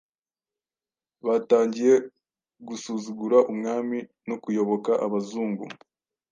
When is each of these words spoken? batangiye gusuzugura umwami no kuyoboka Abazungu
batangiye 1.25 1.93
gusuzugura 2.67 3.37
umwami 3.51 3.97
no 4.27 4.35
kuyoboka 4.43 4.91
Abazungu 5.05 5.63